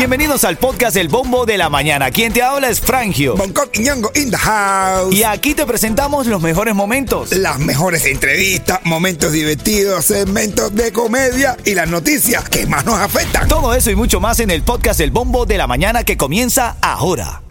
Bienvenidos 0.00 0.44
al 0.44 0.56
podcast 0.56 0.96
El 0.96 1.08
Bombo 1.08 1.44
de 1.44 1.58
la 1.58 1.68
Mañana. 1.68 2.10
Quien 2.10 2.32
te 2.32 2.42
habla 2.42 2.70
es 2.70 2.80
Frangio. 2.80 3.36
Bangkok 3.36 3.68
y 3.74 3.80
Ñongo 3.80 4.10
in 4.14 4.30
the 4.30 4.36
house. 4.36 5.14
Y 5.14 5.24
aquí 5.24 5.54
te 5.54 5.66
presentamos 5.66 6.26
los 6.26 6.40
mejores 6.40 6.74
momentos. 6.74 7.32
Las 7.32 7.58
mejores 7.58 8.06
entrevistas, 8.06 8.80
momentos 8.84 9.32
divertidos, 9.32 10.06
segmentos 10.06 10.74
de 10.74 10.90
comedia 10.90 11.56
y 11.66 11.74
las 11.74 11.88
noticias 11.88 12.48
que 12.48 12.66
más 12.66 12.86
nos 12.86 12.98
afectan. 12.98 13.46
Todo 13.46 13.74
eso 13.74 13.90
y 13.90 13.94
mucho 13.94 14.20
más 14.20 14.40
en 14.40 14.50
el 14.50 14.62
podcast 14.62 15.00
El 15.00 15.10
Bombo 15.10 15.44
de 15.44 15.58
la 15.58 15.66
Mañana 15.66 16.02
que 16.02 16.16
comienza 16.16 16.76
ahora. 16.80 17.42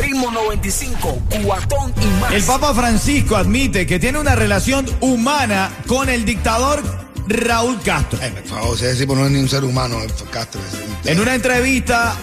Ritmo 0.00 0.30
95, 0.30 1.18
cuatón 1.44 1.92
y 2.00 2.20
más. 2.20 2.32
El 2.32 2.44
Papa 2.44 2.74
Francisco 2.74 3.36
admite 3.36 3.86
que 3.86 3.98
tiene 3.98 4.18
una 4.18 4.36
relación 4.36 4.86
humana 5.00 5.70
con 5.88 6.08
el 6.08 6.24
dictador 6.24 6.99
Raúl 7.30 7.80
Castro. 7.82 8.18
Ay, 8.22 8.32
por 8.32 8.44
favor, 8.44 8.76
ese 8.76 8.96
tipo 8.96 9.14
no 9.14 9.24
es 9.24 9.30
ni 9.30 9.38
un 9.38 9.48
ser 9.48 9.64
humano, 9.64 9.98
Castro. 10.30 10.60
En 11.04 11.20
una 11.20 11.34
entrevista 11.34 12.16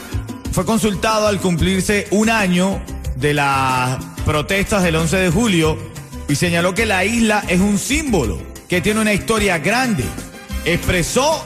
fue 0.51 0.65
consultado 0.65 1.27
al 1.27 1.39
cumplirse 1.39 2.07
un 2.11 2.29
año 2.29 2.81
de 3.15 3.33
las 3.33 4.03
protestas 4.25 4.83
del 4.83 4.95
11 4.95 5.17
de 5.17 5.29
julio 5.29 5.77
y 6.27 6.35
señaló 6.35 6.73
que 6.73 6.85
la 6.85 7.05
isla 7.05 7.43
es 7.47 7.59
un 7.59 7.79
símbolo, 7.79 8.39
que 8.67 8.81
tiene 8.81 9.01
una 9.01 9.13
historia 9.13 9.59
grande. 9.59 10.03
Expresó 10.65 11.43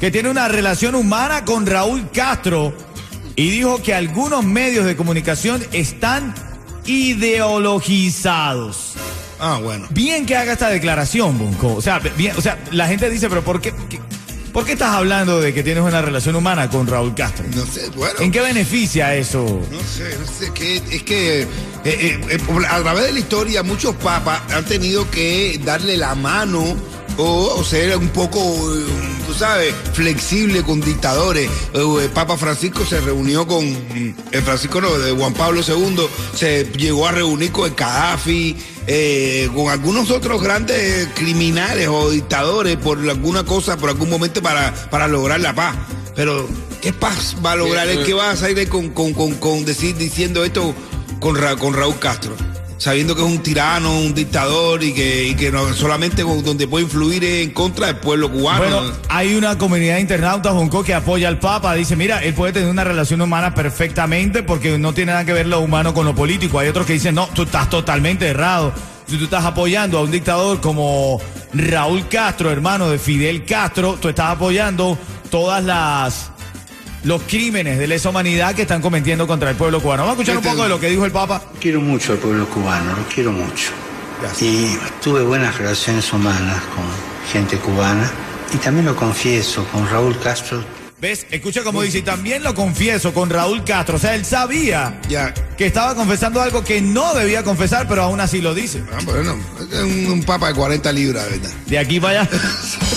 que 0.00 0.10
tiene 0.10 0.30
una 0.30 0.48
relación 0.48 0.96
humana 0.96 1.44
con 1.44 1.64
Raúl 1.64 2.10
Castro 2.10 2.74
y 3.36 3.50
dijo 3.50 3.80
que 3.82 3.94
algunos 3.94 4.44
medios 4.44 4.84
de 4.84 4.96
comunicación 4.96 5.64
están 5.72 6.34
ideologizados. 6.84 8.91
Ah, 9.44 9.58
bueno. 9.60 9.86
Bien 9.90 10.24
que 10.24 10.36
haga 10.36 10.52
esta 10.52 10.68
declaración, 10.68 11.36
Bunko. 11.36 11.74
O 11.74 11.82
sea, 11.82 11.98
bien, 11.98 12.34
o 12.36 12.40
sea, 12.40 12.58
la 12.70 12.86
gente 12.86 13.10
dice, 13.10 13.28
pero 13.28 13.42
¿por 13.42 13.60
qué, 13.60 13.74
qué- 13.90 13.98
¿por 14.52 14.64
qué 14.64 14.72
estás 14.74 14.94
hablando 14.94 15.40
de 15.40 15.52
que 15.52 15.64
tienes 15.64 15.82
una 15.82 16.00
relación 16.00 16.36
humana 16.36 16.70
con 16.70 16.86
Raúl 16.86 17.12
Castro? 17.14 17.44
No 17.54 17.66
sé, 17.66 17.88
bueno. 17.96 18.20
¿En 18.20 18.30
qué 18.30 18.40
beneficia 18.40 19.16
eso? 19.16 19.42
No 19.70 19.80
sé, 19.80 20.16
no 20.16 20.26
sé, 20.30 20.52
que, 20.52 20.76
es 20.76 21.02
que 21.02 21.42
eh, 21.42 21.46
eh, 21.84 22.20
eh, 22.30 22.38
a 22.70 22.80
través 22.82 23.06
de 23.06 23.12
la 23.14 23.18
historia 23.18 23.64
muchos 23.64 23.96
papas 23.96 24.40
han 24.52 24.64
tenido 24.64 25.10
que 25.10 25.60
darle 25.64 25.96
la 25.96 26.14
mano 26.14 26.76
o, 27.18 27.54
o 27.56 27.64
ser 27.64 27.96
un 27.96 28.08
poco, 28.08 28.38
eh, 28.40 28.84
tú 29.26 29.34
sabes, 29.34 29.74
flexible 29.92 30.62
con 30.62 30.80
dictadores. 30.80 31.48
Eh, 31.74 31.96
El 32.02 32.10
Papa 32.10 32.36
Francisco 32.36 32.84
se 32.86 33.00
reunió 33.00 33.46
con, 33.46 33.64
el 33.64 34.42
Francisco 34.42 34.80
no, 34.80 34.90
de 34.98 35.12
Juan 35.12 35.34
Pablo 35.34 35.60
II, 35.66 36.06
se 36.34 36.64
llegó 36.76 37.06
a 37.06 37.12
reunir 37.12 37.52
con 37.52 37.66
el 37.68 37.74
Gaddafi, 37.74 38.56
eh, 38.86 39.48
con 39.54 39.68
algunos 39.70 40.10
otros 40.10 40.42
grandes 40.42 41.08
criminales 41.14 41.88
o 41.88 42.10
dictadores 42.10 42.76
por 42.76 42.98
alguna 42.98 43.44
cosa, 43.44 43.76
por 43.76 43.90
algún 43.90 44.10
momento 44.10 44.42
para, 44.42 44.72
para 44.90 45.08
lograr 45.08 45.40
la 45.40 45.54
paz. 45.54 45.76
Pero, 46.14 46.48
¿qué 46.80 46.92
paz 46.92 47.36
va 47.44 47.52
a 47.52 47.56
lograr? 47.56 47.88
¿El 47.88 48.04
que 48.04 48.12
va 48.14 48.30
a 48.30 48.36
salir 48.36 48.68
con, 48.68 48.90
con, 48.90 49.12
con, 49.14 49.34
con 49.36 49.64
decir, 49.64 49.96
diciendo 49.96 50.44
esto 50.44 50.74
con, 51.20 51.36
Ra- 51.36 51.56
con 51.56 51.74
Raúl 51.74 51.98
Castro? 51.98 52.34
Sabiendo 52.82 53.14
que 53.14 53.22
es 53.22 53.28
un 53.28 53.38
tirano, 53.44 53.96
un 53.96 54.12
dictador 54.12 54.82
y 54.82 54.92
que, 54.92 55.36
que 55.38 55.52
no, 55.52 55.72
solamente 55.72 56.22
donde 56.22 56.66
puede 56.66 56.82
influir 56.82 57.22
en 57.22 57.50
contra 57.50 57.86
del 57.86 57.98
pueblo 57.98 58.28
cubano. 58.28 58.58
Bueno, 58.58 58.92
hay 59.08 59.36
una 59.36 59.56
comunidad 59.56 59.94
de 59.94 60.00
internautas, 60.00 60.52
que 60.84 60.92
apoya 60.92 61.28
al 61.28 61.38
Papa. 61.38 61.74
Dice, 61.74 61.94
mira, 61.94 62.24
él 62.24 62.34
puede 62.34 62.54
tener 62.54 62.68
una 62.68 62.82
relación 62.82 63.20
humana 63.20 63.54
perfectamente 63.54 64.42
porque 64.42 64.78
no 64.78 64.92
tiene 64.92 65.12
nada 65.12 65.24
que 65.24 65.32
ver 65.32 65.46
lo 65.46 65.60
humano 65.60 65.94
con 65.94 66.04
lo 66.04 66.16
político. 66.16 66.58
Hay 66.58 66.66
otros 66.66 66.84
que 66.84 66.94
dicen, 66.94 67.14
no, 67.14 67.28
tú 67.28 67.42
estás 67.42 67.70
totalmente 67.70 68.26
errado. 68.26 68.72
Si 69.06 69.16
tú 69.16 69.24
estás 69.26 69.44
apoyando 69.44 69.98
a 69.98 70.02
un 70.02 70.10
dictador 70.10 70.60
como 70.60 71.20
Raúl 71.54 72.08
Castro, 72.08 72.50
hermano 72.50 72.90
de 72.90 72.98
Fidel 72.98 73.44
Castro, 73.44 73.96
tú 74.00 74.08
estás 74.08 74.30
apoyando 74.30 74.98
todas 75.30 75.62
las 75.62 76.31
los 77.04 77.22
crímenes 77.22 77.78
de 77.78 77.86
lesa 77.86 78.10
humanidad 78.10 78.54
que 78.54 78.62
están 78.62 78.80
cometiendo 78.80 79.26
contra 79.26 79.50
el 79.50 79.56
pueblo 79.56 79.80
cubano. 79.80 80.02
Vamos 80.04 80.18
a 80.18 80.22
escuchar 80.22 80.38
un 80.38 80.44
poco 80.50 80.62
de 80.64 80.68
lo 80.68 80.80
que 80.80 80.88
dijo 80.88 81.04
el 81.04 81.12
Papa. 81.12 81.42
Quiero 81.60 81.80
mucho 81.80 82.12
al 82.12 82.18
pueblo 82.18 82.48
cubano, 82.48 82.96
lo 82.96 83.04
quiero 83.12 83.32
mucho. 83.32 83.70
Y 84.40 84.76
tuve 85.02 85.22
buenas 85.22 85.58
relaciones 85.58 86.12
humanas 86.12 86.62
con 86.74 86.84
gente 87.32 87.56
cubana. 87.58 88.10
Y 88.54 88.56
también 88.58 88.86
lo 88.86 88.94
confieso, 88.94 89.64
con 89.72 89.88
Raúl 89.88 90.18
Castro 90.20 90.62
¿Ves? 91.00 91.26
Escucha 91.32 91.64
como 91.64 91.82
dice, 91.82 91.98
y 91.98 92.02
también 92.02 92.44
lo 92.44 92.54
confieso 92.54 93.12
con 93.12 93.28
Raúl 93.28 93.64
Castro. 93.64 93.96
O 93.96 93.98
sea, 93.98 94.14
él 94.14 94.24
sabía 94.24 95.00
Ya. 95.08 95.34
que 95.58 95.66
estaba 95.66 95.96
confesando 95.96 96.40
algo 96.40 96.62
que 96.62 96.80
no 96.80 97.12
debía 97.14 97.42
confesar, 97.42 97.88
pero 97.88 98.02
aún 98.04 98.20
así 98.20 98.40
lo 98.40 98.54
dice. 98.54 98.84
Ah, 98.92 98.98
bueno, 99.04 99.34
es 99.72 99.78
un, 99.80 100.12
un 100.12 100.22
papa 100.22 100.46
de 100.46 100.54
40 100.54 100.92
libras, 100.92 101.28
¿verdad? 101.28 101.50
De 101.66 101.76
aquí 101.76 101.98
para 101.98 102.20
allá. 102.20 102.30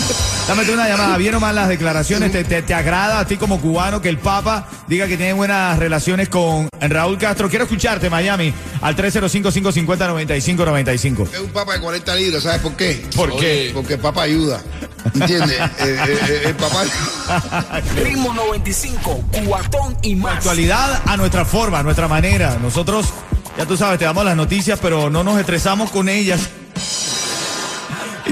Dame 0.48 0.70
una 0.70 0.88
llamada. 0.88 1.16
¿Bien 1.16 1.34
o 1.34 1.40
mal 1.40 1.56
las 1.56 1.68
declaraciones? 1.68 2.30
¿Te, 2.30 2.44
te, 2.44 2.62
te 2.62 2.72
agrada 2.72 3.18
a 3.18 3.26
ti 3.26 3.36
como 3.36 3.60
cubano 3.60 4.00
que 4.00 4.08
el 4.08 4.18
Papa 4.18 4.68
diga 4.86 5.08
que 5.08 5.16
tiene 5.16 5.32
buenas 5.32 5.76
relaciones 5.76 6.28
con 6.28 6.68
Raúl 6.80 7.18
Castro? 7.18 7.48
Quiero 7.48 7.64
escucharte, 7.64 8.08
Miami, 8.08 8.54
al 8.80 8.94
305-550-9595. 8.94 11.28
Es 11.32 11.40
un 11.40 11.50
papa 11.50 11.72
de 11.72 11.80
40 11.80 12.14
libras, 12.14 12.44
¿sabes 12.44 12.60
por 12.60 12.76
qué? 12.76 13.04
¿Por 13.16 13.36
qué? 13.36 13.72
Porque 13.74 13.94
el 13.94 14.00
papa 14.00 14.22
ayuda. 14.22 14.62
¿Entiendes? 15.14 15.60
Eh, 15.78 15.98
eh, 16.08 16.18
eh, 16.28 16.42
el 16.46 16.54
papá. 16.54 16.84
Ritmo 18.02 18.32
95, 18.32 19.24
cuatón 19.46 19.96
y 20.02 20.14
más. 20.14 20.38
Actualidad 20.38 21.02
a 21.06 21.16
nuestra 21.16 21.44
forma, 21.44 21.80
a 21.80 21.82
nuestra 21.82 22.08
manera. 22.08 22.58
Nosotros, 22.60 23.06
ya 23.58 23.66
tú 23.66 23.76
sabes, 23.76 23.98
te 23.98 24.04
damos 24.04 24.24
las 24.24 24.36
noticias, 24.36 24.78
pero 24.80 25.10
no 25.10 25.22
nos 25.22 25.38
estresamos 25.38 25.90
con 25.90 26.08
ellas. 26.08 26.48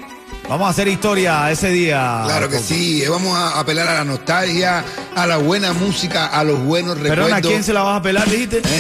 Vamos 0.48 0.66
a 0.66 0.70
hacer 0.70 0.88
historia 0.88 1.48
ese 1.50 1.68
día. 1.70 2.22
Claro 2.24 2.48
que 2.48 2.58
sí, 2.58 3.02
eh, 3.04 3.08
vamos 3.08 3.36
a 3.38 3.60
apelar 3.60 3.86
a 3.88 3.94
la 3.94 4.04
nostalgia, 4.04 4.84
a 5.14 5.26
la 5.26 5.36
buena 5.36 5.72
música, 5.72 6.26
a 6.26 6.42
los 6.42 6.58
buenos 6.60 6.94
recuerdos. 6.98 7.26
Perdona, 7.26 7.36
¿a 7.36 7.40
quién 7.40 7.62
se 7.62 7.72
la 7.72 7.82
vas 7.82 7.98
a 8.00 8.02
pelar, 8.02 8.28
dijiste? 8.28 8.60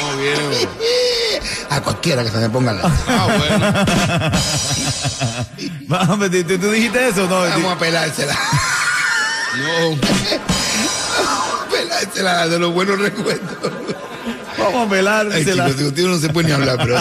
No, 0.00 0.16
viejo. 0.16 0.40
A 1.70 1.80
cualquiera 1.80 2.22
que 2.22 2.30
se 2.30 2.36
me 2.38 2.48
ponga 2.50 2.72
la. 2.72 2.82
Ah, 3.08 3.26
Vamos, 5.88 6.30
¿tú, 6.30 6.58
tú 6.58 6.70
dijiste 6.70 7.08
eso? 7.08 7.26
No, 7.26 7.40
Vamos 7.40 7.72
a 7.72 7.78
pelársela. 7.78 8.36
No. 9.56 9.90
Vamos 11.18 11.62
a 11.66 11.68
pelársela 11.70 12.48
de 12.48 12.58
los 12.58 12.72
buenos 12.72 12.98
recuerdos. 12.98 13.72
vamos 14.58 14.74
a 14.76 14.82
Ay, 14.82 14.88
pelársela. 14.88 15.66
chicos, 15.66 15.82
contigo 15.82 16.08
no 16.08 16.18
se 16.18 16.28
puede 16.28 16.48
ni 16.48 16.52
hablar, 16.54 16.76
pero. 16.78 16.96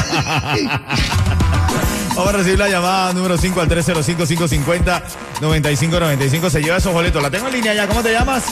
Vamos 2.18 2.34
a 2.34 2.38
recibir 2.38 2.58
la 2.58 2.68
llamada 2.68 3.14
número 3.14 3.38
5 3.38 3.62
al 3.62 3.70
305-550-9595. 3.70 6.50
Se 6.50 6.64
lleva 6.64 6.78
esos 6.78 6.92
boletos. 6.92 7.22
La 7.22 7.30
tengo 7.30 7.46
en 7.48 7.54
línea 7.54 7.76
ya. 7.76 7.88
¿Cómo 7.88 8.02
te 8.02 8.12
llamas? 8.12 8.46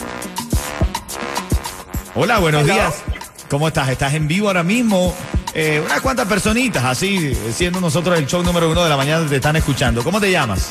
Hola, 2.13 2.37
buenos 2.37 2.63
días. 2.65 2.93
¿Cómo 3.49 3.67
estás? 3.67 3.89
¿Estás 3.89 4.13
en 4.13 4.27
vivo 4.27 4.49
ahora 4.49 4.61
mismo? 4.61 5.15
Eh, 5.55 5.81
unas 5.83 5.99
cuantas 6.01 6.27
personitas, 6.27 6.83
así, 6.83 7.35
siendo 7.53 7.81
nosotros 7.81 8.19
el 8.19 8.27
show 8.27 8.43
número 8.43 8.69
uno 8.69 8.83
de 8.83 8.89
la 8.89 8.97
mañana, 8.97 9.27
te 9.27 9.37
están 9.37 9.55
escuchando. 9.55 10.03
¿Cómo 10.03 10.21
te 10.21 10.29
llamas? 10.29 10.69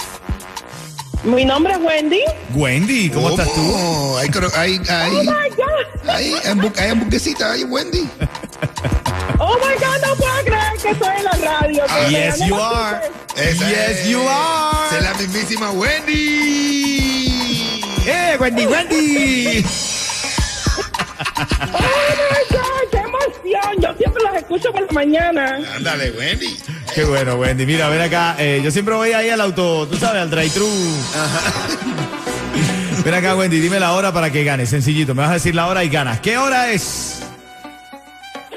Mi 1.25 1.45
nombre 1.45 1.73
es 1.73 1.81
Wendy. 1.81 2.21
Wendy, 2.55 3.11
¿cómo 3.11 3.31
estás 3.31 3.53
tú? 3.55 3.73
Oh, 3.75 4.19
Hay, 4.19 4.29
hay, 4.55 4.81
hay, 4.89 5.17
Oh 5.17 5.25
my 5.25 5.49
God. 5.57 5.85
hay 6.79 6.91
hamburguesita, 6.91 7.51
hay 7.53 7.65
Wendy. 7.65 8.09
Oh 9.47 9.59
my 9.59 9.75
God, 9.75 10.01
no 10.09 10.17
puedo 10.17 10.45
creer 10.45 10.73
que 10.83 10.91
estoy 10.91 11.17
en 11.19 11.25
la 11.25 11.33
radio. 11.61 11.85
Yes, 12.09 12.39
you 12.47 12.57
are. 12.61 12.99
Esa 13.37 13.69
Yes, 13.69 13.91
es- 14.01 14.07
you 14.09 14.21
are. 14.29 14.97
Es 14.97 15.03
la 15.03 15.15
mismísima 15.15 15.71
Wendy. 15.73 17.81
¡Eh, 18.07 18.37
Wendy, 18.41 18.67
Wendy! 18.67 19.65
Oh 20.77 20.83
my 22.31 22.43
God, 22.51 22.85
qué 22.91 22.99
emoción. 22.99 23.81
yo 23.81 23.95
siempre 23.99 24.23
los 24.25 24.35
escucho 24.37 24.73
por 24.73 24.83
la 24.83 24.93
mañana. 24.93 25.59
Ándale, 25.77 26.11
Wendy. 26.13 26.57
Qué 26.95 27.05
bueno, 27.05 27.35
Wendy. 27.37 27.67
Mira, 27.67 27.89
ven 27.89 28.01
acá. 28.03 28.37
eh, 28.39 28.61
yo 28.65 28.71
siempre 28.71 28.95
voy 28.95 29.13
ahí 29.13 29.31
al 29.31 29.41
auto, 29.41 29.87
tú 29.89 29.97
sabes, 29.97 30.23
al 30.23 30.31
drive-thru. 30.31 30.69
Ven 33.05 33.15
acá, 33.15 33.35
Wendy, 33.37 33.61
dime 33.61 33.81
la 33.81 33.93
hora 33.93 34.13
para 34.13 34.31
que 34.31 34.45
ganes. 34.45 34.69
Sencillito, 34.71 35.15
me 35.15 35.23
vas 35.23 35.31
a 35.31 35.35
decir 35.35 35.55
la 35.55 35.67
hora 35.67 35.83
y 35.85 35.89
ganas. 35.89 36.21
¿Qué 36.21 36.39
hora 36.39 36.71
es? 36.71 37.21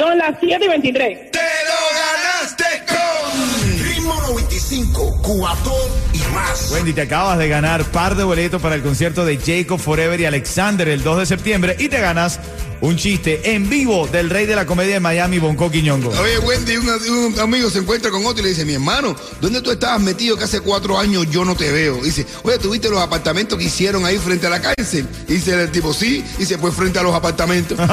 Son 0.07 0.17
las 0.17 0.35
7 0.39 0.63
y 0.63 0.67
23. 0.69 1.31
¡Te 1.31 1.39
lo 1.39 1.81
ganaste 1.99 2.63
con 2.87 3.83
Ritmo 3.83 4.13
95, 4.29 5.21
cuatón 5.21 5.73
y 6.05 6.06
más. 6.37 6.71
Wendy, 6.71 6.93
te 6.93 7.01
acabas 7.01 7.37
de 7.37 7.49
ganar 7.49 7.83
par 7.85 8.15
de 8.15 8.23
boletos 8.23 8.61
para 8.61 8.75
el 8.75 8.81
concierto 8.81 9.25
de 9.25 9.37
Jacob 9.37 9.79
Forever 9.79 10.19
y 10.19 10.25
Alexander 10.25 10.87
el 10.87 11.03
2 11.03 11.19
de 11.19 11.25
septiembre 11.25 11.75
y 11.79 11.89
te 11.89 11.99
ganas 11.99 12.39
un 12.79 12.95
chiste 12.95 13.53
en 13.55 13.69
vivo 13.69 14.07
del 14.07 14.29
rey 14.29 14.45
de 14.45 14.55
la 14.55 14.65
comedia 14.65 14.93
de 14.95 14.99
Miami, 14.99 15.39
Bonco 15.39 15.71
Quiñongo. 15.71 16.09
Oye, 16.09 16.37
Wendy, 16.39 16.77
un, 16.77 16.87
un 16.87 17.39
amigo 17.39 17.69
se 17.69 17.79
encuentra 17.79 18.11
con 18.11 18.23
otro 18.25 18.41
y 18.41 18.43
le 18.43 18.49
dice, 18.49 18.65
mi 18.65 18.73
hermano, 18.73 19.15
¿dónde 19.41 19.61
tú 19.61 19.71
estabas 19.71 19.99
metido 19.99 20.37
que 20.37 20.43
hace 20.43 20.61
cuatro 20.61 20.99
años 20.99 21.27
yo 21.31 21.43
no 21.43 21.55
te 21.55 21.71
veo? 21.71 21.95
Dice, 22.03 22.25
oye, 22.43 22.59
¿tuviste 22.59 22.89
los 22.89 22.99
apartamentos 22.99 23.57
que 23.57 23.65
hicieron 23.65 24.05
ahí 24.05 24.17
frente 24.19 24.45
a 24.47 24.51
la 24.51 24.61
cárcel? 24.61 25.07
Y 25.27 25.33
dice 25.33 25.59
el 25.59 25.71
tipo, 25.71 25.93
sí, 25.93 26.23
y 26.37 26.45
se 26.45 26.57
fue 26.57 26.71
frente 26.71 26.99
a 26.99 27.03
los 27.03 27.15
apartamentos. 27.15 27.77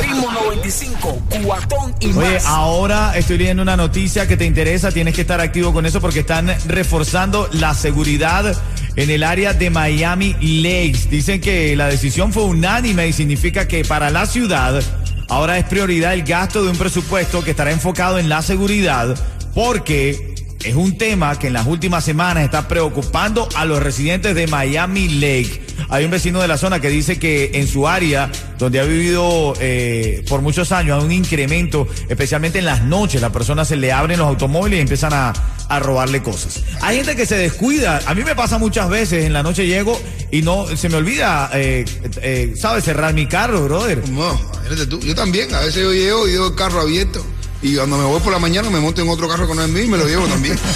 Ritmo 0.00 0.30
95, 0.30 1.22
cuatón 1.44 1.94
y 2.00 2.12
Oye, 2.12 2.34
más. 2.34 2.46
ahora 2.46 3.16
estoy 3.16 3.38
leyendo 3.38 3.62
una 3.62 3.76
noticia 3.76 4.26
que 4.28 4.36
te 4.36 4.44
interesa, 4.44 4.92
tienes 4.92 5.14
que 5.14 5.22
estar 5.22 5.40
activo 5.40 5.72
con 5.72 5.86
eso 5.86 6.00
porque 6.00 6.20
están 6.20 6.54
reforzando 6.66 7.48
la 7.52 7.74
seguridad 7.74 8.56
en 8.94 9.10
el 9.10 9.22
área 9.24 9.54
de 9.54 9.70
Miami 9.70 10.34
Lakes. 10.40 11.10
Dicen 11.10 11.40
que 11.40 11.74
la 11.74 11.88
decisión 11.88 12.32
fue 12.32 12.44
unánime 12.44 13.08
y 13.08 13.12
significa 13.12 13.66
que 13.66 13.84
para 13.84 14.10
la 14.10 14.26
ciudad 14.26 14.80
ahora 15.28 15.58
es 15.58 15.64
prioridad 15.64 16.14
el 16.14 16.22
gasto 16.22 16.62
de 16.62 16.70
un 16.70 16.76
presupuesto 16.76 17.42
que 17.42 17.50
estará 17.50 17.72
enfocado 17.72 18.18
en 18.18 18.28
la 18.28 18.42
seguridad 18.42 19.16
porque 19.52 20.35
es 20.66 20.74
un 20.74 20.98
tema 20.98 21.38
que 21.38 21.46
en 21.46 21.52
las 21.52 21.66
últimas 21.66 22.04
semanas 22.04 22.44
está 22.44 22.66
preocupando 22.66 23.48
a 23.54 23.64
los 23.64 23.80
residentes 23.80 24.34
de 24.34 24.48
Miami 24.48 25.08
Lake. 25.08 25.64
Hay 25.88 26.04
un 26.04 26.10
vecino 26.10 26.40
de 26.42 26.48
la 26.48 26.58
zona 26.58 26.80
que 26.80 26.88
dice 26.88 27.20
que 27.20 27.52
en 27.54 27.68
su 27.68 27.86
área, 27.86 28.32
donde 28.58 28.80
ha 28.80 28.84
vivido 28.84 29.54
eh, 29.60 30.24
por 30.28 30.42
muchos 30.42 30.72
años, 30.72 30.98
hay 30.98 31.04
un 31.04 31.12
incremento, 31.12 31.86
especialmente 32.08 32.58
en 32.58 32.64
las 32.64 32.82
noches. 32.82 33.20
Las 33.20 33.30
personas 33.30 33.68
se 33.68 33.76
le 33.76 33.92
abren 33.92 34.18
los 34.18 34.26
automóviles 34.26 34.78
y 34.78 34.82
empiezan 34.82 35.12
a, 35.12 35.32
robarle 35.80 36.22
cosas. 36.22 36.62
Hay 36.80 36.96
gente 36.96 37.16
que 37.16 37.26
se 37.26 37.36
descuida. 37.36 38.00
A 38.06 38.14
mí 38.14 38.24
me 38.24 38.34
pasa 38.34 38.58
muchas 38.58 38.88
veces. 38.88 39.24
En 39.24 39.32
la 39.32 39.42
noche 39.42 39.66
llego 39.66 40.00
y 40.30 40.42
no 40.42 40.66
se 40.76 40.88
me 40.88 40.96
olvida, 40.96 41.50
eh, 41.54 41.84
eh, 42.22 42.54
¿sabes? 42.56 42.84
Cerrar 42.84 43.14
mi 43.14 43.26
carro, 43.26 43.64
brother. 43.64 44.08
No, 44.08 44.40
tú. 44.88 45.00
Yo 45.00 45.14
también, 45.14 45.52
a 45.54 45.60
veces 45.60 45.82
yo 45.82 45.92
llego 45.92 46.28
y 46.28 46.32
dejo 46.32 46.54
carro 46.56 46.80
abierto. 46.80 47.24
Y 47.62 47.74
cuando 47.76 47.96
me 47.98 48.04
voy 48.04 48.20
por 48.20 48.32
la 48.32 48.38
mañana 48.38 48.70
me 48.70 48.78
monto 48.80 49.02
en 49.02 49.08
otro 49.08 49.28
carro 49.28 49.46
que 49.48 49.54
no 49.54 49.62
es 49.62 49.68
mío 49.70 49.84
y 49.84 49.88
me 49.88 49.96
lo 49.96 50.06
llevo 50.06 50.26
también. 50.26 50.58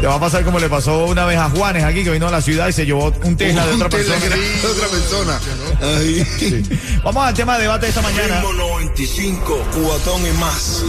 Te 0.00 0.06
va 0.06 0.14
a 0.14 0.20
pasar 0.20 0.44
como 0.44 0.60
le 0.60 0.68
pasó 0.68 1.06
una 1.06 1.24
vez 1.24 1.36
a 1.38 1.50
Juanes 1.50 1.82
aquí, 1.82 2.04
que 2.04 2.10
vino 2.10 2.28
a 2.28 2.30
la 2.30 2.40
ciudad 2.40 2.68
y 2.68 2.72
se 2.72 2.86
llevó 2.86 3.12
un 3.24 3.36
Tesla 3.36 3.66
de 3.66 3.74
otra 3.74 3.88
Tesla 3.88 4.14
persona. 4.14 4.36
de 4.36 4.66
otra 4.68 4.86
persona. 4.86 5.40
Ay. 5.82 6.24
Vamos 7.02 7.26
al 7.26 7.34
tema 7.34 7.56
de 7.56 7.62
debate 7.62 7.86
de 7.86 7.90
esta 7.90 8.02
mañana. 8.02 8.36
Ritmo 8.36 8.52
95, 8.52 9.64
cuatón 9.82 10.24
y 10.24 10.30
más. 10.38 10.84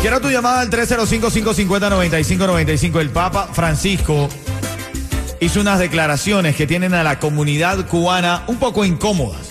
Quiero 0.00 0.20
tu 0.20 0.28
llamada 0.28 0.62
al 0.62 0.70
305-550-9595. 0.70 2.98
El 3.00 3.10
Papa 3.10 3.48
Francisco 3.52 4.28
hizo 5.38 5.60
unas 5.60 5.78
declaraciones 5.78 6.56
que 6.56 6.66
tienen 6.66 6.94
a 6.94 7.04
la 7.04 7.20
comunidad 7.20 7.86
cubana 7.86 8.42
un 8.48 8.56
poco 8.56 8.84
incómodas. 8.84 9.49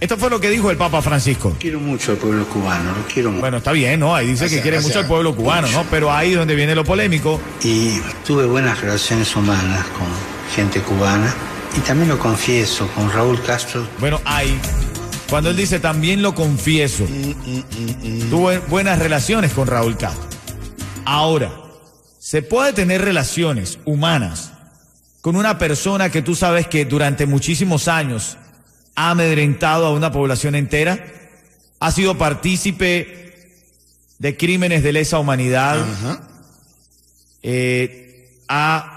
Esto 0.00 0.16
fue 0.16 0.30
lo 0.30 0.40
que 0.40 0.48
dijo 0.48 0.70
el 0.70 0.78
Papa 0.78 1.02
Francisco. 1.02 1.54
Quiero 1.60 1.78
mucho 1.78 2.12
al 2.12 2.16
pueblo 2.16 2.48
cubano, 2.48 2.92
lo 2.96 3.06
quiero 3.06 3.30
mucho. 3.30 3.42
Bueno, 3.42 3.58
está 3.58 3.72
bien, 3.72 4.00
¿no? 4.00 4.14
Ahí 4.14 4.28
dice 4.28 4.46
que 4.46 4.62
quiere 4.62 4.78
gracias. 4.78 4.86
mucho 4.86 4.98
al 5.00 5.06
pueblo 5.06 5.36
cubano, 5.36 5.68
¿no? 5.68 5.84
Pero 5.90 6.10
ahí 6.10 6.32
es 6.32 6.38
donde 6.38 6.54
viene 6.54 6.74
lo 6.74 6.84
polémico. 6.84 7.38
Y 7.62 8.00
tuve 8.24 8.46
buenas 8.46 8.80
relaciones 8.80 9.36
humanas 9.36 9.84
con 9.88 10.06
gente 10.56 10.80
cubana. 10.80 11.34
Y 11.76 11.80
también 11.80 12.08
lo 12.08 12.18
confieso, 12.18 12.88
con 12.96 13.12
Raúl 13.12 13.40
Castro 13.42 13.86
Bueno, 13.98 14.20
ahí. 14.24 14.58
Cuando 15.28 15.50
él 15.50 15.56
dice 15.56 15.78
también 15.78 16.22
lo 16.22 16.34
confieso, 16.34 17.06
tuve 18.30 18.58
buenas 18.68 18.98
relaciones 18.98 19.52
con 19.52 19.68
Raúl 19.68 19.98
Castro. 19.98 20.28
Ahora, 21.04 21.52
se 22.18 22.42
puede 22.42 22.72
tener 22.72 23.02
relaciones 23.02 23.78
humanas 23.84 24.52
con 25.20 25.36
una 25.36 25.58
persona 25.58 26.08
que 26.08 26.22
tú 26.22 26.34
sabes 26.34 26.66
que 26.66 26.86
durante 26.86 27.26
muchísimos 27.26 27.86
años 27.86 28.38
ha 29.00 29.10
amedrentado 29.12 29.86
a 29.86 29.92
una 29.94 30.12
población 30.12 30.54
entera, 30.54 31.02
ha 31.78 31.90
sido 31.90 32.18
partícipe 32.18 33.32
de 34.18 34.36
crímenes 34.36 34.82
de 34.82 34.92
lesa 34.92 35.18
humanidad, 35.18 35.78
eh, 37.42 38.38
ha 38.48 38.96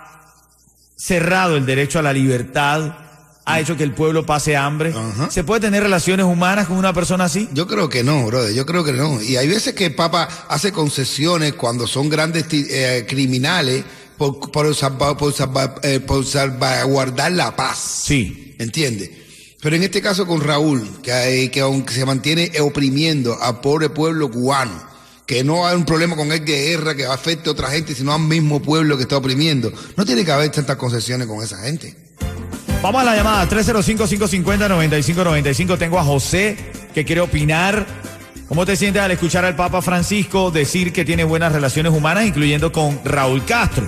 cerrado 0.98 1.56
el 1.58 1.66
derecho 1.66 2.00
a 2.00 2.02
la 2.02 2.12
libertad, 2.14 2.98
ha 3.46 3.60
hecho 3.60 3.78
que 3.78 3.84
el 3.84 3.94
pueblo 3.94 4.26
pase 4.26 4.56
hambre. 4.58 4.94
¿Se 5.30 5.44
puede 5.46 5.62
tener 5.62 5.84
relaciones 5.84 6.26
humanas 6.26 6.68
con 6.68 6.78
una 6.78 6.94
persona 6.94 7.26
así? 7.26 7.48
Yo 7.54 7.68
creo 7.68 7.88
que 7.90 8.04
no, 8.04 8.26
brother, 8.26 8.54
yo 8.54 8.66
creo 8.66 8.84
que 8.84 8.94
no. 8.94 9.22
Y 9.22 9.38
hay 9.38 9.48
veces 9.48 9.74
que 9.74 9.86
el 9.86 9.96
Papa 9.96 10.28
hace 10.50 10.72
concesiones 10.74 11.54
cuando 11.54 11.88
son 11.88 12.10
grandes 12.10 12.46
eh, 12.52 13.06
criminales 13.08 13.84
por, 14.18 14.52
por, 14.52 14.74
salva- 14.76 15.18
por 15.18 15.34
salva- 15.34 15.76
eh, 15.84 16.00
por 16.02 16.26
salvaguardar 16.26 17.32
la 17.32 17.56
paz. 17.56 17.78
Sí. 18.06 18.56
¿Entiendes? 18.60 19.10
Pero 19.64 19.76
en 19.78 19.84
este 19.84 20.02
caso 20.02 20.28
con 20.28 20.42
Raúl, 20.42 20.86
que, 21.02 21.14
hay- 21.14 21.48
que 21.50 21.62
aunque 21.62 21.94
se 21.94 22.06
mantiene 22.06 22.52
oprimiendo 22.60 23.42
al 23.42 23.62
pobre 23.62 23.90
pueblo 23.90 24.30
cubano, 24.30 24.92
que 25.26 25.42
no 25.44 25.66
hay 25.66 25.76
un 25.78 25.86
problema 25.86 26.18
con 26.18 26.32
él 26.34 26.44
de 26.44 26.66
guerra 26.66 26.94
que 26.96 27.06
afecte 27.06 27.48
a 27.48 27.54
otra 27.54 27.70
gente, 27.70 27.96
sino 27.96 28.14
al 28.14 28.20
mismo 28.20 28.62
pueblo 28.62 28.98
que 28.98 29.04
está 29.04 29.16
oprimiendo, 29.18 29.72
no 29.96 30.04
tiene 30.06 30.26
que 30.26 30.32
haber 30.34 30.50
tantas 30.52 30.76
concesiones 30.76 31.28
con 31.28 31.42
esa 31.42 31.58
gente. 31.60 31.96
Vamos 32.82 33.02
a 33.02 33.06
la 33.06 33.16
llamada 33.16 33.48
305-550-9595. 33.50 35.78
Tengo 35.78 35.98
a 36.00 36.04
José 36.04 36.58
que 36.94 37.06
quiere 37.06 37.22
opinar. 37.22 37.86
¿Cómo 38.50 38.66
te 38.66 38.76
sientes 38.76 39.02
al 39.02 39.12
escuchar 39.12 39.46
al 39.46 39.56
Papa 39.56 39.82
Francisco 39.82 40.52
decir 40.52 40.92
que 40.92 41.06
tiene 41.06 41.24
buenas 41.24 41.54
relaciones 41.54 41.94
humanas, 41.94 42.26
incluyendo 42.26 42.74
con 42.74 43.00
Raúl 43.06 43.46
Castro? 43.46 43.88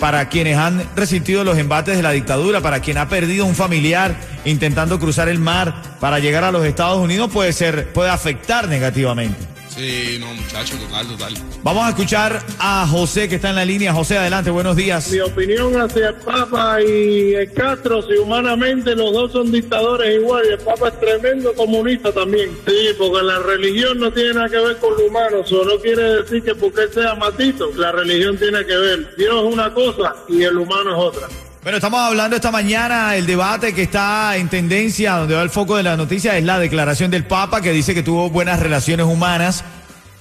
Para 0.00 0.28
quienes 0.28 0.56
han 0.56 0.84
resistido 0.94 1.42
los 1.42 1.58
embates 1.58 1.96
de 1.96 2.02
la 2.02 2.12
dictadura, 2.12 2.60
para 2.60 2.80
quien 2.80 2.98
ha 2.98 3.08
perdido 3.08 3.46
un 3.46 3.56
familiar 3.56 4.14
intentando 4.44 5.00
cruzar 5.00 5.28
el 5.28 5.40
mar 5.40 5.82
para 5.98 6.20
llegar 6.20 6.44
a 6.44 6.52
los 6.52 6.64
Estados 6.64 6.98
Unidos, 6.98 7.30
puede 7.32 7.52
ser, 7.52 7.92
puede 7.92 8.10
afectar 8.10 8.68
negativamente. 8.68 9.57
Sí, 9.78 10.18
no, 10.18 10.34
muchacho, 10.34 10.74
total, 10.76 11.06
total. 11.06 11.34
Vamos 11.62 11.84
a 11.84 11.90
escuchar 11.90 12.42
a 12.58 12.84
José 12.84 13.28
que 13.28 13.36
está 13.36 13.50
en 13.50 13.54
la 13.54 13.64
línea. 13.64 13.92
José, 13.92 14.18
adelante, 14.18 14.50
buenos 14.50 14.74
días. 14.74 15.08
Mi 15.12 15.20
opinión 15.20 15.80
hacia 15.80 16.08
el 16.08 16.14
Papa 16.16 16.82
y 16.82 17.34
el 17.34 17.52
Castro, 17.52 18.02
si 18.02 18.14
humanamente 18.14 18.96
los 18.96 19.12
dos 19.12 19.30
son 19.30 19.52
dictadores 19.52 20.16
igual, 20.16 20.46
y 20.46 20.52
el 20.54 20.58
Papa 20.58 20.88
es 20.88 20.98
tremendo 20.98 21.54
comunista 21.54 22.10
también. 22.10 22.58
Sí, 22.66 22.88
porque 22.98 23.24
la 23.24 23.38
religión 23.38 24.00
no 24.00 24.12
tiene 24.12 24.34
nada 24.34 24.48
que 24.48 24.58
ver 24.58 24.78
con 24.78 24.96
lo 24.96 25.06
humano, 25.06 25.42
eso 25.44 25.64
no 25.64 25.78
quiere 25.78 26.22
decir 26.22 26.42
que 26.42 26.56
porque 26.56 26.82
él 26.82 26.92
sea 26.92 27.14
matito, 27.14 27.70
la 27.76 27.92
religión 27.92 28.36
tiene 28.36 28.66
que 28.66 28.76
ver. 28.76 29.14
Dios 29.16 29.44
es 29.46 29.52
una 29.54 29.72
cosa 29.72 30.16
y 30.28 30.42
el 30.42 30.58
humano 30.58 30.90
es 30.90 30.98
otra. 30.98 31.47
Bueno, 31.62 31.78
estamos 31.78 32.00
hablando 32.00 32.36
esta 32.36 32.52
mañana, 32.52 33.16
el 33.16 33.26
debate 33.26 33.74
que 33.74 33.82
está 33.82 34.36
en 34.36 34.48
tendencia, 34.48 35.16
donde 35.16 35.34
va 35.34 35.42
el 35.42 35.50
foco 35.50 35.76
de 35.76 35.82
la 35.82 35.96
noticia, 35.96 36.38
es 36.38 36.44
la 36.44 36.56
declaración 36.60 37.10
del 37.10 37.24
Papa 37.24 37.60
que 37.60 37.72
dice 37.72 37.94
que 37.94 38.04
tuvo 38.04 38.30
buenas 38.30 38.60
relaciones 38.60 39.06
humanas, 39.06 39.64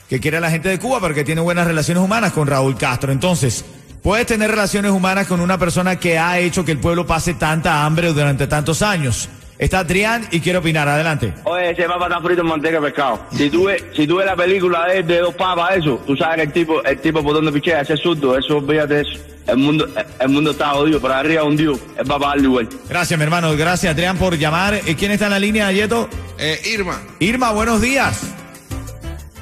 que 0.10 0.20
quiere 0.20 0.38
a 0.38 0.40
la 0.40 0.50
gente 0.50 0.70
de 0.70 0.80
Cuba, 0.80 1.00
pero 1.00 1.14
que 1.14 1.24
tiene 1.24 1.42
buenas 1.42 1.68
relaciones 1.68 2.04
humanas 2.04 2.34
con 2.34 2.48
Raúl 2.48 2.76
Castro. 2.76 3.12
Entonces, 3.12 3.64
puedes 4.02 4.26
tener 4.26 4.50
relaciones 4.50 4.92
humanas 4.92 5.28
con 5.28 5.40
una 5.40 5.60
persona 5.60 5.98
que 5.98 6.18
ha 6.18 6.40
hecho 6.40 6.66
que 6.66 6.72
el 6.72 6.80
pueblo 6.80 7.06
pase 7.06 7.36
tanta 7.36 7.86
hambre 7.86 8.12
durante 8.14 8.48
tantos 8.48 8.82
años. 8.82 9.30
Está 9.60 9.80
Adrián 9.80 10.28
y 10.32 10.40
quiere 10.40 10.60
opinar. 10.60 10.88
Adelante. 10.88 11.34
Oye, 11.44 11.72
ese 11.72 11.84
papa 11.84 12.08
está 12.08 12.22
frito 12.22 12.42
en 12.42 12.48
manteca 12.48 12.80
de 12.80 12.88
pescado. 12.88 13.20
Si 13.32 13.50
tú 13.50 13.66
ves, 13.66 13.84
si 13.96 14.06
tú 14.06 14.18
ves 14.18 14.26
la 14.26 14.36
película 14.36 14.86
de, 14.86 15.02
de 15.04 15.20
dos 15.20 15.36
papas, 15.36 15.78
eso, 15.78 16.00
tú 16.06 16.16
sabes 16.16 16.36
que 16.38 16.42
el 16.44 16.52
tipo, 16.54 16.84
el 16.84 17.00
tipo 17.00 17.24
por 17.24 17.34
donde 17.34 17.52
pichea, 17.52 17.82
ese 17.82 17.94
es 17.94 18.00
surdo, 18.00 18.38
eso, 18.38 18.62
de 18.62 19.02
eso. 19.02 19.20
El 19.48 19.58
mundo, 19.58 19.88
el 20.20 20.30
mundo 20.30 20.52
está 20.52 20.72
jodido, 20.72 21.00
por 21.00 21.12
arriba 21.12 21.44
un 21.44 21.56
dios, 21.56 21.80
el 21.98 22.06
papa 22.06 22.28
darle 22.28 22.44
igual. 22.44 22.70
Gracias, 22.90 23.18
mi 23.18 23.24
hermano. 23.24 23.56
Gracias, 23.56 23.94
Adrián, 23.94 24.18
por 24.18 24.38
llamar. 24.38 24.74
Eh, 24.74 24.96
¿Quién 24.98 25.12
está 25.12 25.26
en 25.26 25.32
la 25.32 25.40
línea, 25.40 25.72
Yeto? 25.72 26.10
Eh, 26.38 26.60
Irma, 26.66 27.02
Irma, 27.20 27.52
buenos 27.52 27.82
días. 27.82 28.34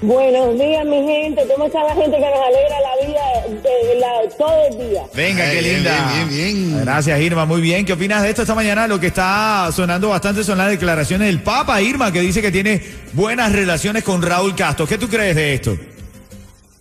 Buenos 0.02 0.54
días, 0.60 0.86
mi 0.86 1.04
gente. 1.08 1.44
¿Cómo 1.52 1.66
está 1.66 1.84
la 1.84 1.96
gente 1.96 2.18
que 2.18 2.22
nos 2.22 2.40
alegra 2.40 2.80
la 2.82 3.08
vida 3.08 3.22
de 3.64 3.95
todo 4.38 4.68
el 4.70 4.78
día? 4.90 5.04
Venga, 5.14 5.44
Ay, 5.44 5.56
qué 5.56 5.62
bien, 5.62 5.76
linda. 5.76 6.12
bien, 6.14 6.30
bien, 6.30 6.70
bien. 6.72 6.86
Gracias, 6.86 7.20
Irma. 7.20 7.46
Muy 7.46 7.62
bien. 7.62 7.86
¿Qué 7.86 7.94
opinas 7.94 8.24
de 8.24 8.30
esto 8.30 8.42
esta 8.42 8.56
mañana? 8.56 8.88
Lo 8.88 9.00
que 9.00 9.08
está 9.08 9.70
sonando 9.72 10.10
bastante 10.10 10.44
son 10.44 10.58
las 10.58 10.70
declaraciones 10.70 11.28
del 11.28 11.42
Papa, 11.42 11.82
Irma, 11.82 12.12
que 12.12 12.22
dice 12.22 12.42
que 12.42 12.52
tiene 12.52 12.82
buenas 13.14 13.52
relaciones 13.52 14.04
con 14.04 14.22
Raúl 14.22 14.56
Castro. 14.56 14.88
¿Qué 14.88 14.98
tú 14.98 15.08
crees 15.08 15.36
de 15.36 15.54
esto? 15.56 15.78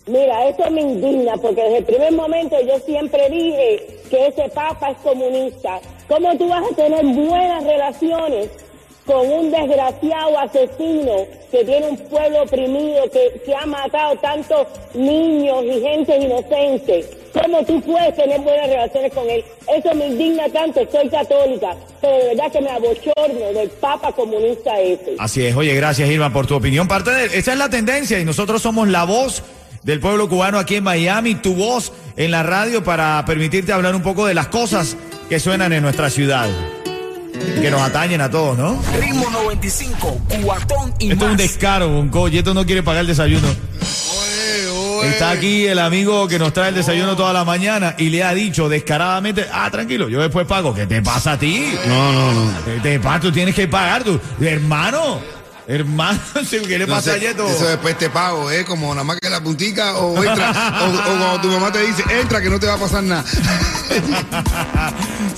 Mira, 0.06 0.48
esto 0.48 0.70
me 0.70 0.82
indigna 0.82 1.32
porque 1.38 1.62
desde 1.62 1.78
el 1.78 1.84
primer 1.84 2.12
momento 2.12 2.56
yo 2.66 2.78
siempre 2.84 3.28
dije 3.30 4.00
que 4.10 4.26
ese 4.26 4.50
papa 4.50 4.90
es 4.90 4.98
comunista. 4.98 5.80
¿Cómo 6.08 6.36
tú 6.36 6.46
vas 6.48 6.62
a 6.70 6.74
tener 6.74 7.04
buenas 7.06 7.64
relaciones 7.64 8.50
con 9.06 9.26
un 9.30 9.50
desgraciado 9.50 10.38
asesino 10.38 11.26
que 11.50 11.64
tiene 11.64 11.88
un 11.88 11.96
pueblo 11.96 12.42
oprimido, 12.42 13.02
que, 13.10 13.40
que 13.44 13.54
ha 13.54 13.66
matado 13.66 14.16
tantos 14.16 14.66
niños 14.94 15.62
y 15.64 15.80
gente 15.80 16.16
inocente. 16.16 17.04
¿Cómo 17.42 17.64
tú 17.64 17.80
puedes 17.82 18.14
tener 18.16 18.40
buenas 18.40 18.68
relaciones 18.68 19.12
con 19.12 19.28
él? 19.28 19.44
Eso 19.76 19.94
me 19.94 20.06
indigna 20.06 20.44
tanto, 20.50 20.80
soy 20.90 21.08
católica, 21.08 21.74
pero 22.00 22.16
de 22.16 22.28
verdad 22.28 22.52
que 22.52 22.60
me 22.60 22.70
abochorno 22.70 23.52
del 23.58 23.68
papa 23.70 24.12
comunista 24.12 24.78
ese. 24.80 25.16
Así 25.18 25.44
es, 25.44 25.56
oye, 25.56 25.74
gracias 25.74 26.08
Irma 26.08 26.32
por 26.32 26.46
tu 26.46 26.54
opinión. 26.54 26.86
Parte 26.86 27.10
de 27.10 27.36
esa 27.38 27.52
es 27.52 27.58
la 27.58 27.68
tendencia 27.68 28.18
y 28.20 28.24
nosotros 28.24 28.62
somos 28.62 28.88
la 28.88 29.04
voz 29.04 29.42
del 29.82 29.98
pueblo 30.00 30.28
cubano 30.28 30.58
aquí 30.58 30.76
en 30.76 30.84
Miami, 30.84 31.34
tu 31.34 31.54
voz 31.54 31.92
en 32.16 32.30
la 32.30 32.42
radio 32.44 32.84
para 32.84 33.24
permitirte 33.26 33.72
hablar 33.72 33.94
un 33.96 34.02
poco 34.02 34.26
de 34.26 34.34
las 34.34 34.46
cosas 34.46 34.96
que 35.28 35.40
suenan 35.40 35.72
en 35.72 35.82
nuestra 35.82 36.10
ciudad. 36.10 36.48
Que 37.60 37.68
nos 37.70 37.80
atañen 37.82 38.20
a 38.20 38.30
todos, 38.30 38.56
¿no? 38.56 38.80
Ritmo 39.00 39.28
95, 39.28 40.18
cuatón 40.44 40.94
y 41.00 41.10
Esto 41.10 41.16
es 41.16 41.22
un 41.22 41.28
más. 41.30 41.36
descaro, 41.36 41.88
Bonco. 41.88 42.28
Y 42.28 42.38
esto 42.38 42.54
no 42.54 42.64
quiere 42.64 42.82
pagar 42.84 43.00
el 43.00 43.06
desayuno. 43.08 43.48
Está 45.04 45.30
aquí 45.30 45.66
el 45.66 45.78
amigo 45.78 46.26
que 46.28 46.38
nos 46.38 46.52
trae 46.52 46.70
el 46.70 46.74
desayuno 46.74 47.16
toda 47.16 47.32
la 47.32 47.44
mañana 47.44 47.94
y 47.98 48.08
le 48.10 48.22
ha 48.22 48.34
dicho 48.34 48.68
descaradamente, 48.68 49.46
ah, 49.52 49.70
tranquilo, 49.70 50.08
yo 50.08 50.20
después 50.20 50.46
pago. 50.46 50.74
¿Qué 50.74 50.86
te 50.86 51.02
pasa 51.02 51.32
a 51.32 51.38
ti? 51.38 51.74
No, 51.86 52.12
no, 52.12 52.32
no. 52.32 52.64
¿Qué 52.64 52.80
te 52.80 53.00
pasa? 53.00 53.20
Tú 53.20 53.32
tienes 53.32 53.54
que 53.54 53.68
pagar, 53.68 54.04
tú. 54.04 54.20
Hermano, 54.40 55.20
hermano, 55.66 56.20
¿qué 56.50 56.78
le 56.78 56.86
No 56.86 56.94
pasa 56.94 57.12
sé, 57.12 57.16
a 57.16 57.18
Yeto? 57.18 57.48
Eso 57.48 57.66
después 57.66 57.96
te 57.98 58.10
pago, 58.10 58.50
¿eh? 58.50 58.64
Como 58.64 58.94
nada 58.94 59.04
más 59.04 59.18
que 59.18 59.30
la 59.30 59.42
puntica 59.42 59.96
o 59.96 60.22
entra. 60.22 60.50
o, 60.82 60.88
o 60.88 61.18
cuando 61.18 61.40
tu 61.40 61.48
mamá 61.48 61.72
te 61.72 61.80
dice, 61.80 62.02
entra 62.20 62.40
que 62.40 62.50
no 62.50 62.58
te 62.60 62.66
va 62.66 62.74
a 62.74 62.78
pasar 62.78 63.02
nada. 63.02 63.24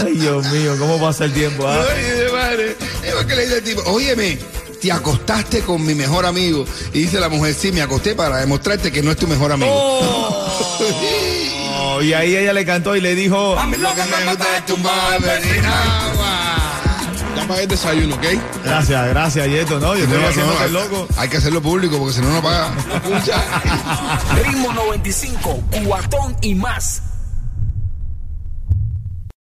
Ay, 0.00 0.14
Dios 0.14 0.46
mío, 0.52 0.76
¿cómo 0.78 1.00
pasa 1.00 1.24
el 1.24 1.32
tiempo? 1.32 1.66
ah? 1.66 1.84
Ay, 1.92 2.02
de 2.04 2.30
madre. 2.30 2.76
Es 3.02 3.14
que 3.26 3.34
le 3.34 3.42
dice 3.42 3.58
el 3.58 3.64
tipo, 3.64 3.82
óyeme, 3.90 4.38
te 4.80 4.92
acostaste 4.92 5.62
con 5.62 5.84
mi 5.84 5.96
mejor 5.96 6.24
amigo. 6.24 6.64
Y 6.92 7.00
dice 7.00 7.18
la 7.18 7.28
mujer, 7.28 7.52
sí, 7.54 7.72
me 7.72 7.82
acosté 7.82 8.14
para 8.14 8.36
demostrarte 8.36 8.92
que 8.92 9.02
no 9.02 9.10
es 9.10 9.16
tu 9.16 9.26
mejor 9.26 9.50
amigo. 9.50 9.72
Oh, 9.74 10.78
y 12.02 12.12
ahí 12.12 12.36
ella 12.36 12.52
le 12.52 12.64
cantó 12.64 12.94
y 12.96 13.00
le 13.00 13.14
dijo, 13.14 13.54
Lo 13.56 13.70
que 13.94 14.04
me 14.04 14.24
gusta 14.30 14.56
es 14.56 14.66
tumbar 14.66 15.20
Ya 17.36 17.46
pagué 17.46 17.62
el 17.62 17.68
desayuno, 17.68 18.14
¿ok? 18.16 18.24
gracias, 18.64 19.08
gracias, 19.08 19.46
Yeto, 19.48 19.78
¿no? 19.80 19.94
Yo 19.96 20.04
estoy 20.04 20.20
No, 20.20 20.28
haciendo 20.28 20.52
no, 20.54 20.60
hay, 20.60 20.70
loco. 20.70 21.08
hay 21.16 21.28
que 21.28 21.36
hacerlo 21.38 21.62
público 21.62 21.98
porque 21.98 22.14
si 22.14 22.20
no, 22.20 22.30
no 22.32 22.42
paga. 22.42 22.70
Ritmo 24.44 24.72
95, 24.72 25.62
cuatón 25.86 26.36
y 26.42 26.54
más. 26.54 27.02